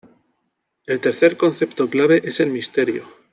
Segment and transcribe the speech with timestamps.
[0.87, 3.05] El tercer concepto clave es el misterio.